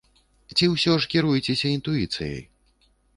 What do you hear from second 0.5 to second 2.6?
Ці ўсё ж кіруецеся інтуіцыяй?